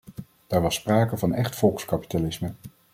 [0.47, 2.53] Daar was sprake van echt volkskapitalisme.